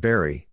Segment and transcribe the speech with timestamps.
[0.00, 0.46] Barry.